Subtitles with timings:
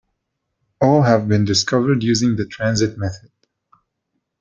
[0.81, 3.29] All have been discovered using the transit method.